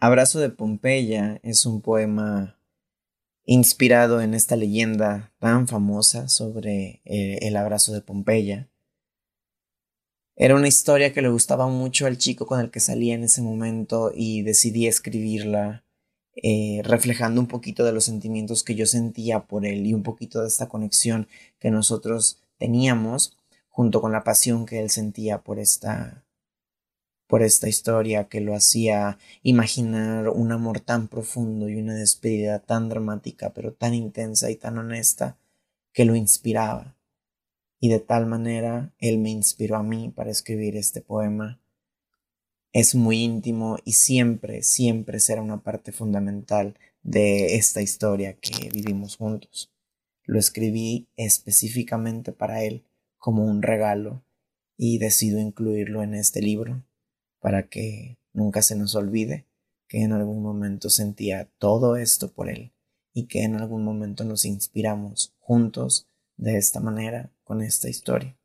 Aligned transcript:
Abrazo 0.00 0.38
de 0.38 0.50
Pompeya 0.50 1.40
es 1.42 1.66
un 1.66 1.80
poema 1.80 2.56
inspirado 3.44 4.20
en 4.20 4.34
esta 4.34 4.54
leyenda 4.54 5.32
tan 5.38 5.66
famosa 5.66 6.28
sobre 6.28 7.00
eh, 7.04 7.38
el 7.42 7.56
abrazo 7.56 7.92
de 7.92 8.00
Pompeya. 8.00 8.68
Era 10.36 10.54
una 10.54 10.68
historia 10.68 11.12
que 11.12 11.22
le 11.22 11.30
gustaba 11.30 11.66
mucho 11.66 12.06
al 12.06 12.16
chico 12.16 12.46
con 12.46 12.60
el 12.60 12.70
que 12.70 12.78
salía 12.78 13.14
en 13.14 13.24
ese 13.24 13.42
momento 13.42 14.12
y 14.14 14.42
decidí 14.42 14.86
escribirla 14.86 15.84
eh, 16.36 16.80
reflejando 16.84 17.40
un 17.40 17.48
poquito 17.48 17.84
de 17.84 17.92
los 17.92 18.04
sentimientos 18.04 18.62
que 18.62 18.76
yo 18.76 18.86
sentía 18.86 19.46
por 19.46 19.66
él 19.66 19.84
y 19.84 19.94
un 19.94 20.04
poquito 20.04 20.42
de 20.42 20.46
esta 20.46 20.68
conexión 20.68 21.26
que 21.58 21.72
nosotros 21.72 22.38
teníamos 22.56 23.36
junto 23.68 24.00
con 24.00 24.12
la 24.12 24.22
pasión 24.22 24.64
que 24.64 24.78
él 24.78 24.90
sentía 24.90 25.42
por 25.42 25.58
esta 25.58 26.24
por 27.28 27.42
esta 27.42 27.68
historia 27.68 28.24
que 28.24 28.40
lo 28.40 28.56
hacía 28.56 29.18
imaginar 29.42 30.30
un 30.30 30.50
amor 30.50 30.80
tan 30.80 31.06
profundo 31.06 31.68
y 31.68 31.76
una 31.76 31.94
despedida 31.94 32.58
tan 32.58 32.88
dramática 32.88 33.52
pero 33.52 33.72
tan 33.72 33.94
intensa 33.94 34.50
y 34.50 34.56
tan 34.56 34.78
honesta 34.78 35.36
que 35.92 36.06
lo 36.06 36.16
inspiraba 36.16 36.96
y 37.80 37.90
de 37.90 38.00
tal 38.00 38.26
manera 38.26 38.92
él 38.98 39.18
me 39.18 39.30
inspiró 39.30 39.76
a 39.76 39.82
mí 39.82 40.10
para 40.14 40.30
escribir 40.30 40.76
este 40.76 41.00
poema. 41.00 41.60
Es 42.72 42.94
muy 42.94 43.22
íntimo 43.22 43.78
y 43.84 43.92
siempre, 43.92 44.62
siempre 44.62 45.20
será 45.20 45.42
una 45.42 45.62
parte 45.62 45.92
fundamental 45.92 46.76
de 47.02 47.56
esta 47.56 47.80
historia 47.80 48.34
que 48.34 48.70
vivimos 48.70 49.16
juntos. 49.16 49.70
Lo 50.24 50.38
escribí 50.38 51.08
específicamente 51.16 52.32
para 52.32 52.62
él 52.62 52.84
como 53.18 53.44
un 53.44 53.62
regalo 53.62 54.22
y 54.76 54.98
decido 54.98 55.40
incluirlo 55.40 56.02
en 56.02 56.14
este 56.14 56.40
libro 56.40 56.82
para 57.40 57.68
que 57.68 58.18
nunca 58.32 58.62
se 58.62 58.76
nos 58.76 58.94
olvide 58.94 59.46
que 59.88 60.02
en 60.02 60.12
algún 60.12 60.42
momento 60.42 60.90
sentía 60.90 61.50
todo 61.58 61.96
esto 61.96 62.32
por 62.32 62.48
él 62.48 62.72
y 63.12 63.26
que 63.26 63.42
en 63.42 63.56
algún 63.56 63.84
momento 63.84 64.24
nos 64.24 64.44
inspiramos 64.44 65.34
juntos 65.38 66.08
de 66.36 66.56
esta 66.56 66.80
manera 66.80 67.32
con 67.42 67.62
esta 67.62 67.88
historia. 67.88 68.37